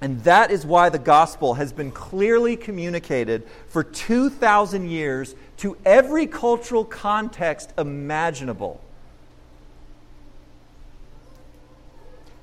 [0.00, 6.26] And that is why the gospel has been clearly communicated for 2,000 years to every
[6.26, 8.80] cultural context imaginable.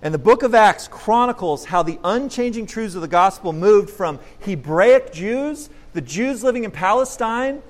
[0.02, 4.20] And the book of Acts chronicles how the unchanging truths of the gospel moved from
[4.40, 7.62] Hebraic Jews, the Jews living in Palestine,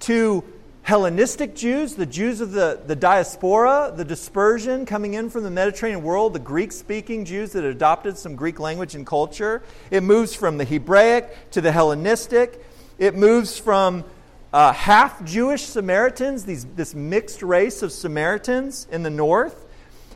[0.00, 0.44] to
[0.84, 6.02] Hellenistic Jews, the Jews of the, the diaspora, the dispersion coming in from the Mediterranean
[6.02, 9.62] world, the Greek speaking Jews that adopted some Greek language and culture.
[9.90, 12.62] It moves from the Hebraic to the Hellenistic.
[12.98, 14.04] It moves from
[14.52, 19.64] uh, half Jewish Samaritans, these, this mixed race of Samaritans in the north.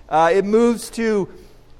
[0.06, 1.30] Uh, it moves to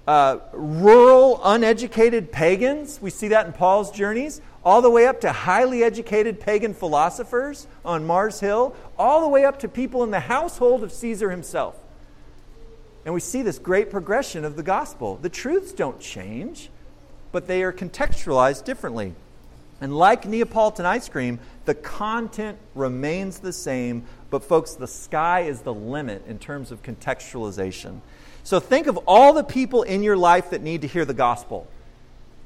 [0.06, 3.02] uh, rural, uneducated pagans.
[3.02, 7.66] We see that in Paul's journeys all the way up to highly educated pagan philosophers
[7.84, 11.76] on Mars Hill, all the way up to people in the household of Caesar himself.
[13.04, 15.16] And we see this great progression of the gospel.
[15.16, 16.70] The truths don't change,
[17.32, 19.14] but they are contextualized differently.
[19.80, 25.60] And like Neapolitan ice cream, the content remains the same, but folks, the sky is
[25.60, 28.00] the limit in terms of contextualization.
[28.42, 31.68] So think of all the people in your life that need to hear the gospel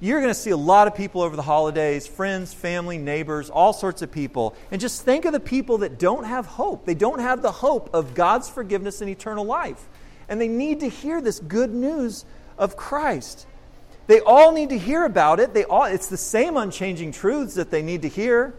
[0.02, 3.72] you're going to see a lot of people over the holidays friends, family, neighbors, all
[3.72, 4.56] sorts of people.
[4.72, 6.84] And just think of the people that don't have hope.
[6.84, 9.88] They don't have the hope of God's forgiveness and eternal life.
[10.28, 12.24] And they need to hear this good news
[12.58, 13.46] of Christ.
[14.08, 15.54] They all need to hear about it.
[15.54, 18.54] They all, it's the same unchanging truths that they need to hear.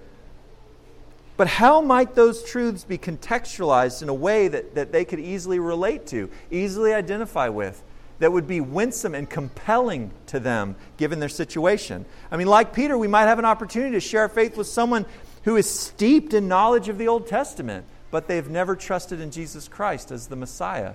[1.36, 5.60] But how might those truths be contextualized in a way that, that they could easily
[5.60, 7.84] relate to, easily identify with?
[8.24, 12.06] That would be winsome and compelling to them given their situation.
[12.32, 15.06] I mean, like Peter, we might have an opportunity to share our faith with someone
[15.44, 19.68] who is steeped in knowledge of the Old Testament, but they've never trusted in Jesus
[19.68, 20.94] Christ as the Messiah.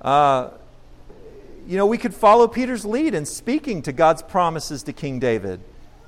[0.00, 0.50] Uh,
[1.66, 5.58] you know, we could follow Peter's lead in speaking to God's promises to King David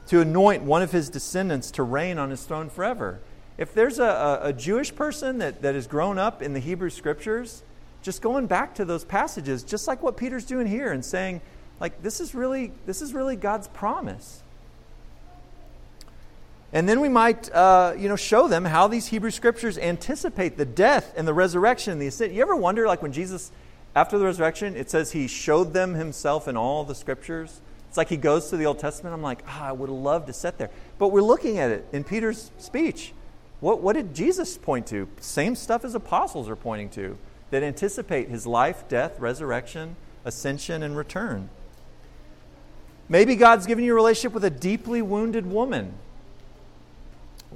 [0.06, 3.18] to anoint one of his descendants to reign on his throne forever.
[3.56, 6.90] If there's a, a, a Jewish person that, that has grown up in the Hebrew
[6.90, 7.64] scriptures,
[8.08, 11.42] just going back to those passages, just like what Peter's doing here and saying,
[11.78, 14.42] like, this is really, this is really God's promise.
[16.72, 20.64] And then we might, uh, you know, show them how these Hebrew scriptures anticipate the
[20.64, 22.32] death and the resurrection and the ascent.
[22.32, 23.52] You ever wonder, like, when Jesus,
[23.94, 27.60] after the resurrection, it says he showed them himself in all the scriptures?
[27.90, 29.12] It's like he goes to the Old Testament.
[29.12, 30.70] I'm like, ah, I would love to sit there.
[30.98, 33.12] But we're looking at it in Peter's speech.
[33.60, 35.08] What, what did Jesus point to?
[35.20, 37.18] Same stuff as apostles are pointing to
[37.50, 41.48] that anticipate his life, death, resurrection, ascension, and return.
[43.08, 45.94] Maybe God's given you a relationship with a deeply wounded woman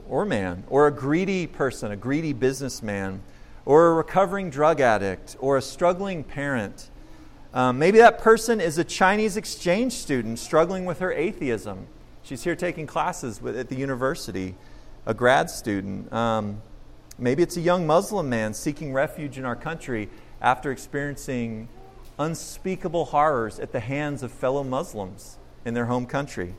[0.08, 3.22] or man, or a greedy person, a greedy businessman,
[3.66, 6.88] or a recovering drug addict, or a struggling parent
[7.54, 11.86] um, maybe that person is a Chinese exchange student struggling with her atheism.
[12.22, 14.54] She's here taking classes with, at the university,
[15.04, 16.10] a grad student.
[16.12, 16.62] Um,
[17.18, 20.08] maybe it's a young Muslim man seeking refuge in our country
[20.40, 21.68] after experiencing
[22.18, 26.54] unspeakable horrors at the hands of fellow Muslims in their home country.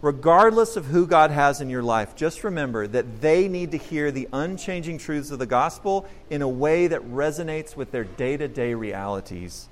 [0.00, 4.12] Regardless of who God has in your life, just remember that they need to hear
[4.12, 8.46] the unchanging truths of the gospel in a way that resonates with their day to
[8.46, 9.68] day realities.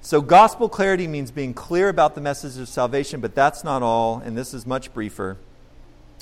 [0.00, 4.18] So, gospel clarity means being clear about the message of salvation, but that's not all,
[4.24, 5.36] and this is much briefer.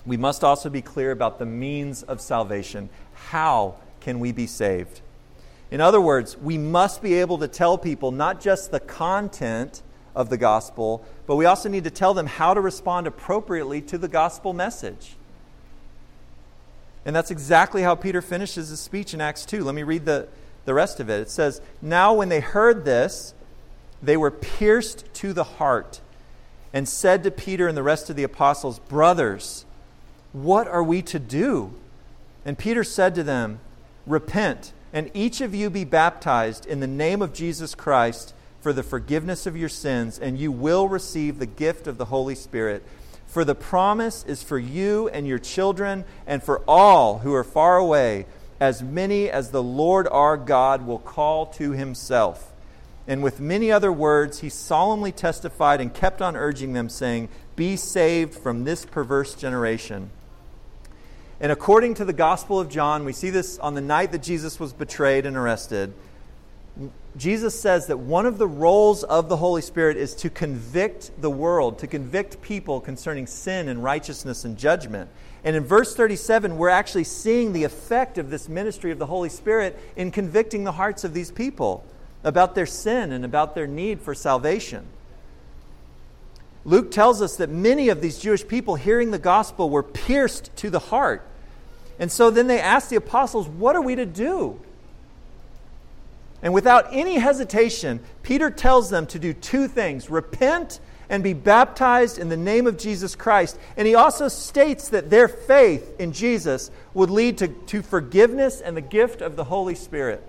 [0.04, 2.88] We must also be clear about the means of salvation.
[3.14, 5.00] How can we be saved?
[5.70, 9.82] In other words, we must be able to tell people not just the content
[10.14, 13.96] of the gospel, but we also need to tell them how to respond appropriately to
[13.96, 15.16] the gospel message.
[17.04, 19.64] And that's exactly how Peter finishes his speech in Acts 2.
[19.64, 20.28] Let me read the,
[20.64, 21.20] the rest of it.
[21.20, 23.34] It says, Now when they heard this,
[24.02, 26.00] they were pierced to the heart
[26.72, 29.64] and said to Peter and the rest of the apostles, Brothers,
[30.32, 31.72] what are we to do?
[32.44, 33.60] And Peter said to them,
[34.06, 38.82] Repent, and each of you be baptized in the name of Jesus Christ for the
[38.82, 42.82] forgiveness of your sins, and you will receive the gift of the Holy Spirit.
[43.26, 47.76] For the promise is for you and your children, and for all who are far
[47.76, 48.26] away,
[48.60, 52.52] as many as the Lord our God will call to himself.
[53.08, 57.76] And with many other words, he solemnly testified and kept on urging them, saying, Be
[57.76, 60.10] saved from this perverse generation.
[61.42, 64.60] And according to the Gospel of John, we see this on the night that Jesus
[64.60, 65.92] was betrayed and arrested.
[67.16, 71.28] Jesus says that one of the roles of the Holy Spirit is to convict the
[71.28, 75.10] world, to convict people concerning sin and righteousness and judgment.
[75.42, 79.28] And in verse 37, we're actually seeing the effect of this ministry of the Holy
[79.28, 81.84] Spirit in convicting the hearts of these people
[82.22, 84.86] about their sin and about their need for salvation.
[86.64, 90.70] Luke tells us that many of these Jewish people hearing the gospel were pierced to
[90.70, 91.26] the heart.
[92.02, 94.58] And so then they asked the apostles, What are we to do?
[96.42, 102.18] And without any hesitation, Peter tells them to do two things repent and be baptized
[102.18, 103.56] in the name of Jesus Christ.
[103.76, 108.76] And he also states that their faith in Jesus would lead to, to forgiveness and
[108.76, 110.24] the gift of the Holy Spirit.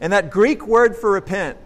[0.00, 1.56] And that Greek word for repent,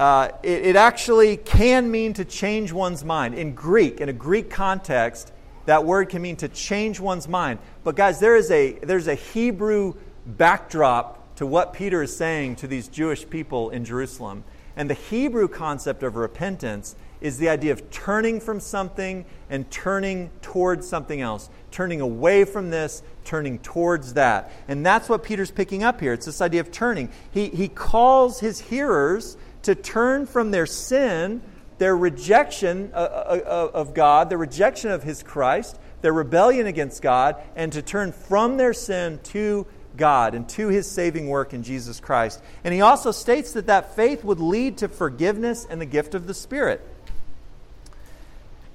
[0.00, 3.36] uh, it, it actually can mean to change one's mind.
[3.36, 5.30] In Greek, in a Greek context,
[5.66, 7.58] that word can mean to change one's mind.
[7.84, 9.94] But guys, there is a, there's a Hebrew
[10.26, 14.44] backdrop to what Peter is saying to these Jewish people in Jerusalem.
[14.76, 20.30] And the Hebrew concept of repentance is the idea of turning from something and turning
[20.42, 24.52] towards something else, turning away from this, turning towards that.
[24.68, 26.12] And that's what Peter's picking up here.
[26.12, 27.10] It's this idea of turning.
[27.30, 31.42] He, he calls his hearers to turn from their sin,
[31.78, 37.02] their rejection uh, uh, uh, of God, their rejection of his Christ, their rebellion against
[37.02, 41.62] God, and to turn from their sin to God and to his saving work in
[41.62, 42.42] Jesus Christ.
[42.64, 46.26] And he also states that that faith would lead to forgiveness and the gift of
[46.26, 46.86] the Spirit.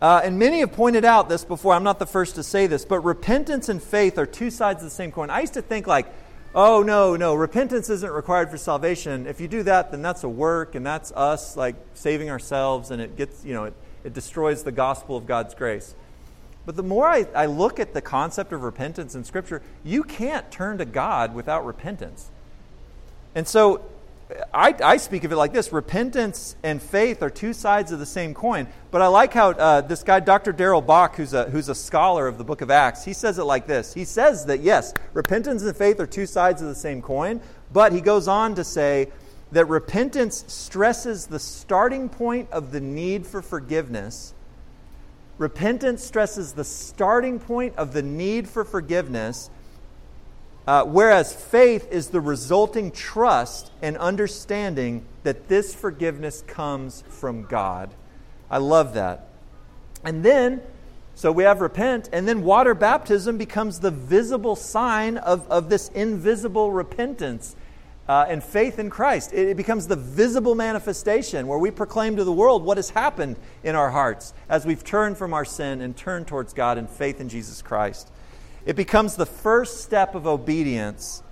[0.02, 1.76] Uh, and many have pointed out this before.
[1.76, 4.89] I'm not the first to say this, but repentance and faith are two sides of
[4.89, 5.30] the same coin.
[5.30, 6.08] I used to think, like,
[6.54, 9.28] oh, no, no, repentance isn't required for salvation.
[9.28, 13.02] If you do that, then that's a work, and that's us, like, saving ourselves, and
[13.02, 13.74] it gets, you know, it,
[14.04, 15.95] it destroys the gospel of God's grace.
[16.66, 20.49] But the more I, I look at the concept of repentance in Scripture, you can't
[20.52, 22.30] turn to God without repentance.
[23.34, 23.84] And so
[24.54, 28.06] I, I speak of it like this repentance and faith are two sides of the
[28.06, 28.68] same coin.
[28.90, 30.52] But I like how uh, this guy, Dr.
[30.52, 33.44] Darrell Bock, who's a, who's a scholar of the book of Acts, he says it
[33.44, 33.94] like this.
[33.94, 37.42] He says that, yes, repentance and faith are two sides of the same coin,
[37.74, 39.10] but he goes on to say
[39.52, 44.34] that repentance stresses the starting point of the need for forgiveness.
[45.38, 49.50] Repentance stresses the starting point of the need for forgiveness
[50.68, 57.93] uh, whereas faith is the resulting trust and understanding that this forgiveness comes from God.
[58.49, 59.30] I love that.
[60.03, 60.62] And then,
[61.16, 65.89] so we have repent, and then water baptism becomes the visible sign of, of this
[65.89, 67.55] invisible repentance
[68.07, 69.32] uh, and faith in Christ.
[69.34, 73.38] It, it becomes the visible manifestation where we proclaim to the world what has happened
[73.64, 77.22] in our hearts as we've turned from our sin and turned towards God in faith
[77.22, 78.12] in Jesus Christ.
[78.66, 81.24] It becomes the first step of obedience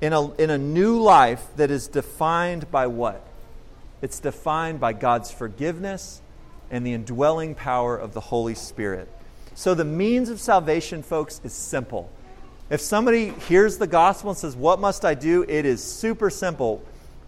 [0.00, 3.24] in a, in a new life that is defined by what?
[4.02, 6.20] It's defined by God's forgiveness
[6.70, 9.08] and the indwelling power of the Holy Spirit.
[9.54, 12.10] So, the means of salvation, folks, is simple.
[12.70, 15.44] If somebody hears the gospel and says, What must I do?
[15.48, 16.82] it is super simple.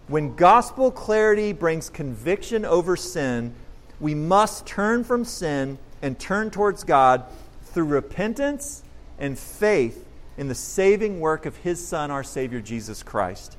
[0.07, 3.53] When gospel clarity brings conviction over sin,
[3.99, 7.23] we must turn from sin and turn towards God
[7.63, 8.83] through repentance
[9.19, 10.05] and faith
[10.37, 13.57] in the saving work of His Son, our Savior, Jesus Christ.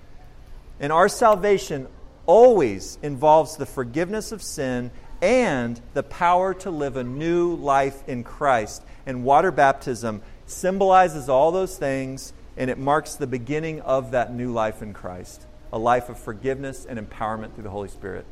[0.80, 1.88] And our salvation
[2.26, 4.90] always involves the forgiveness of sin
[5.20, 8.82] and the power to live a new life in Christ.
[9.06, 14.52] And water baptism symbolizes all those things, and it marks the beginning of that new
[14.52, 18.24] life in Christ a life of forgiveness and empowerment through the Holy Spirit.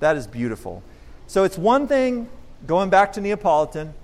[0.00, 0.82] That is beautiful.
[1.26, 2.28] So it's one thing,
[2.66, 3.94] going back to Neapolitan,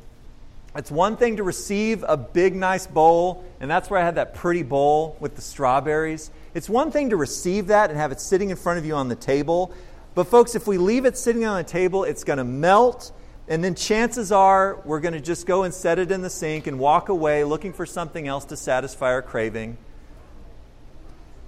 [0.77, 4.35] it's one thing to receive a big, nice bowl, and that's where I had that
[4.35, 6.31] pretty bowl with the strawberries.
[6.55, 9.09] It's one thing to receive that and have it sitting in front of you on
[9.09, 9.72] the table.
[10.14, 13.12] But, folks, if we leave it sitting on the table, it's going to melt,
[13.49, 16.66] and then chances are we're going to just go and set it in the sink
[16.66, 19.77] and walk away looking for something else to satisfy our craving.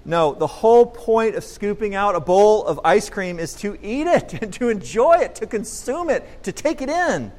[0.05, 4.07] No, the whole point of scooping out a bowl of ice cream is to eat
[4.07, 7.33] it and to enjoy it, to consume it, to take it in.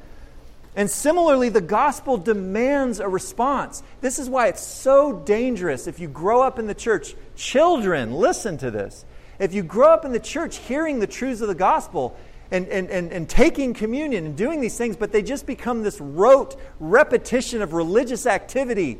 [0.76, 3.82] And similarly, the gospel demands a response.
[4.00, 7.14] This is why it's so dangerous if you grow up in the church.
[7.34, 9.04] Children, listen to this.
[9.40, 12.16] If you grow up in the church hearing the truths of the gospel
[12.52, 16.00] and, and, and, and taking communion and doing these things, but they just become this
[16.00, 18.98] rote repetition of religious activity.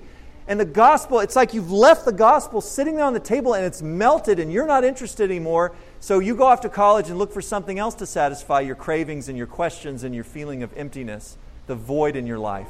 [0.49, 3.65] And the gospel, it's like you've left the gospel sitting there on the table and
[3.65, 5.73] it's melted and you're not interested anymore.
[6.01, 9.29] So you go off to college and look for something else to satisfy your cravings
[9.29, 11.37] and your questions and your feeling of emptiness
[11.71, 12.67] the void in your life.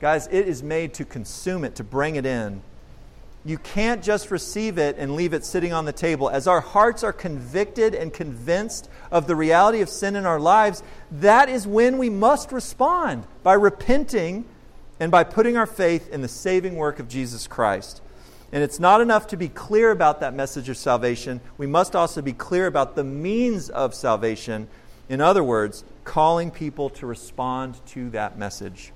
[0.00, 2.62] Guys, it is made to consume it, to bring it in.
[3.44, 6.30] You can't just receive it and leave it sitting on the table.
[6.30, 10.82] As our hearts are convicted and convinced of the reality of sin in our lives,
[11.12, 14.46] that is when we must respond by repenting
[14.98, 18.00] and by putting our faith in the saving work of Jesus Christ.
[18.50, 21.42] And it's not enough to be clear about that message of salvation.
[21.58, 24.68] We must also be clear about the means of salvation.
[25.10, 28.92] In other words, calling people to respond to that message.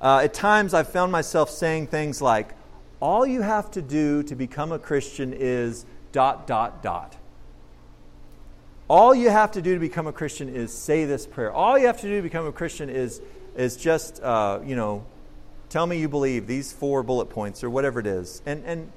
[0.00, 2.54] Uh, at times, I've found myself saying things like,
[3.00, 7.14] all you have to do to become a Christian is dot, dot, dot.
[8.88, 11.52] All you have to do to become a Christian is say this prayer.
[11.52, 13.20] All you have to do to become a Christian is,
[13.54, 15.04] is just, uh, you know,
[15.68, 18.40] tell me you believe these four bullet points or whatever it is.
[18.46, 18.90] And, and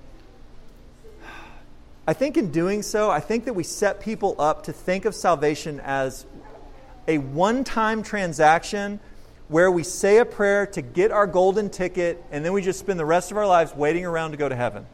[2.08, 5.14] I think in doing so, I think that we set people up to think of
[5.14, 6.26] salvation as
[7.08, 9.00] a one time transaction
[9.48, 13.00] where we say a prayer to get our golden ticket and then we just spend
[13.00, 14.86] the rest of our lives waiting around to go to heaven.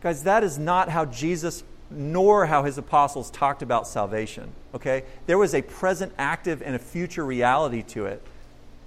[0.00, 4.50] Guys, that is not how Jesus nor how his apostles talked about salvation.
[4.74, 5.04] Okay?
[5.26, 8.22] There was a present active and a future reality to it.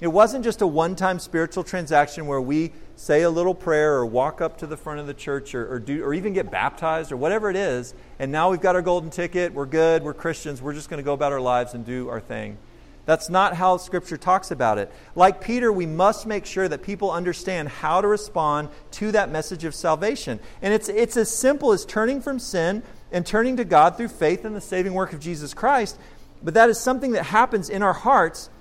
[0.02, 4.06] It wasn't just a one time spiritual transaction where we say a little prayer or
[4.06, 7.12] walk up to the front of the church or, or, do, or even get baptized
[7.12, 10.62] or whatever it is, and now we've got our golden ticket, we're good, we're Christians,
[10.62, 12.58] we're just going to go about our lives and do our thing.
[13.06, 14.92] That's not how Scripture talks about it.
[15.16, 19.64] Like Peter, we must make sure that people understand how to respond to that message
[19.64, 20.40] of salvation.
[20.62, 24.46] And it's, it's as simple as turning from sin and turning to God through faith
[24.46, 25.98] in the saving work of Jesus Christ.
[26.44, 28.52] But that is something that happens in our hearts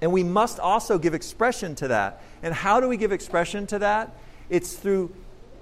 [0.00, 2.22] and we must also give expression to that.
[2.42, 4.16] And how do we give expression to that?
[4.48, 5.14] It's through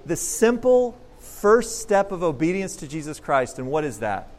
[0.05, 3.59] the simple first step of obedience to Jesus Christ.
[3.59, 4.29] And what is that?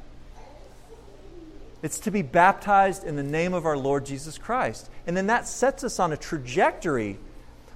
[1.83, 4.91] It's to be baptized in the name of our Lord Jesus Christ.
[5.07, 7.19] And then that sets us on a trajectory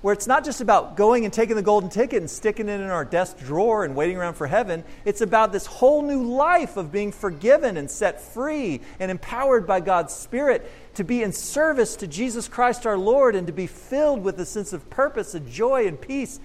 [0.04, 2.90] where it's not just about going and taking the golden ticket and sticking it in
[2.90, 4.84] our desk drawer and waiting around for heaven.
[5.06, 9.80] It's about this whole new life of being forgiven and set free and empowered by
[9.80, 14.22] God's Spirit to be in service to Jesus Christ our Lord and to be filled
[14.22, 16.38] with a sense of purpose and joy and peace.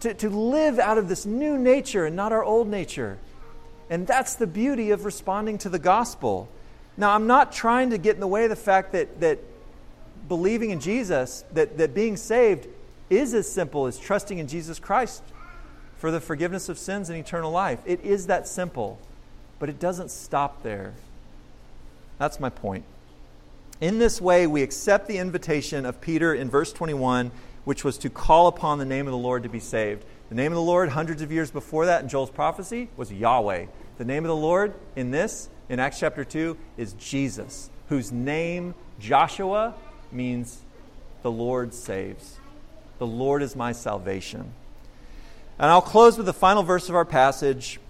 [0.00, 3.18] To, to live out of this new nature and not our old nature.
[3.88, 6.48] And that's the beauty of responding to the gospel.
[6.96, 9.38] Now, I'm not trying to get in the way of the fact that, that
[10.28, 12.68] believing in Jesus, that, that being saved
[13.10, 15.22] is as simple as trusting in Jesus Christ
[15.96, 17.78] for the forgiveness of sins and eternal life.
[17.86, 18.98] It is that simple,
[19.58, 20.94] but it doesn't stop there.
[22.18, 22.84] That's my point.
[23.80, 27.30] In this way, we accept the invitation of Peter in verse 21,
[27.64, 30.04] which was to call upon the name of the Lord to be saved.
[30.28, 33.66] The name of the Lord, hundreds of years before that in Joel's prophecy, was Yahweh.
[33.98, 38.74] The name of the Lord in this, in Acts chapter 2, is Jesus, whose name,
[38.98, 39.74] Joshua,
[40.14, 40.62] means
[41.22, 42.38] the Lord saves.
[42.98, 44.52] The Lord is my salvation.
[45.58, 47.80] And I'll close with the final verse of our passage,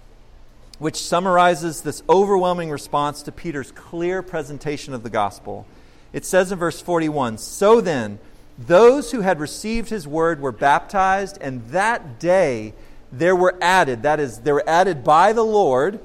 [0.79, 5.65] which summarizes this overwhelming response to Peter's clear presentation of the gospel.
[6.13, 8.19] It says in verse 41 So then,
[8.57, 12.73] those who had received his word were baptized, and that day
[13.11, 15.99] there were added, that is, they were added by the Lord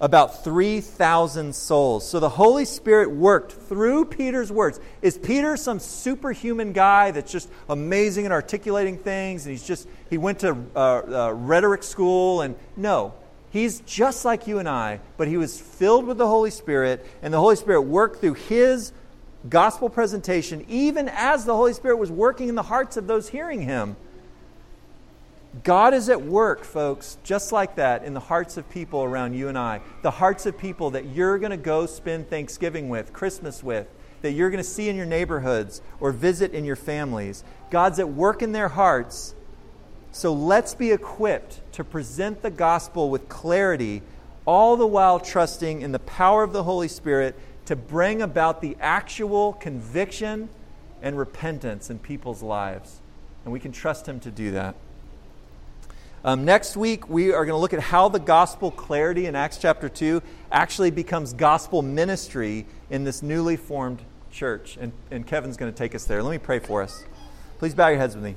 [0.00, 2.08] about 3,000 souls.
[2.08, 4.78] So the Holy Spirit worked through Peter's words.
[5.02, 10.16] Is Peter some superhuman guy that's just amazing at articulating things and he's just, he
[10.16, 12.42] went to uh, uh, rhetoric school?
[12.42, 13.14] And no,
[13.50, 17.34] he's just like you and I, but he was filled with the Holy Spirit and
[17.34, 18.92] the Holy Spirit worked through his
[19.48, 23.62] gospel presentation, even as the Holy Spirit was working in the hearts of those hearing
[23.62, 23.96] him.
[25.64, 29.48] God is at work, folks, just like that in the hearts of people around you
[29.48, 29.80] and I.
[30.02, 33.88] The hearts of people that you're going to go spend Thanksgiving with, Christmas with,
[34.20, 37.44] that you're going to see in your neighborhoods or visit in your families.
[37.70, 39.34] God's at work in their hearts.
[40.12, 44.02] So let's be equipped to present the gospel with clarity,
[44.44, 47.34] all the while trusting in the power of the Holy Spirit
[47.66, 50.48] to bring about the actual conviction
[51.00, 53.00] and repentance in people's lives.
[53.44, 54.74] And we can trust Him to do that.
[56.24, 59.58] Um, next week, we are going to look at how the gospel clarity in Acts
[59.58, 64.02] chapter 2 actually becomes gospel ministry in this newly formed
[64.32, 64.76] church.
[64.80, 66.22] And, and Kevin's going to take us there.
[66.22, 67.04] Let me pray for us.
[67.58, 68.36] Please bow your heads with me.